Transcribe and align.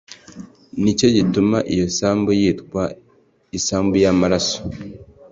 ni 0.81 0.91
cyo 0.97 1.07
gituma 1.15 1.57
iyo 1.73 1.85
sambu 1.97 2.29
yitwa 2.41 2.83
isambu 3.57 3.93
y 4.03 4.07
amaraso 4.13 4.59